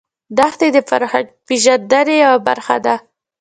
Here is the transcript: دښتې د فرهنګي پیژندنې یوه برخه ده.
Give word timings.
دښتې 0.37 0.67
د 0.75 0.77
فرهنګي 0.89 1.31
پیژندنې 1.47 2.15
یوه 2.25 2.39
برخه 2.47 2.75
ده. 2.85 2.95